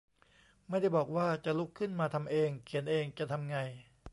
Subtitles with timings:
[0.69, 3.57] ไม่ได้บอกว่าจะลุกขึ้นมาทำเองเขียนเองจะทำไง